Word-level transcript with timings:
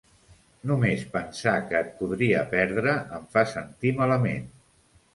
Només 0.71 1.03
pensar 1.17 1.53
que 1.67 1.77
et 1.81 1.93
podria 2.01 2.41
perdre 2.57 2.99
em 3.21 3.31
fa 3.37 3.47
sentir 3.55 3.97
malament. 4.05 4.55